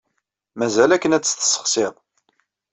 [0.59, 1.93] Mazal akken ad tt-tesseɣsid.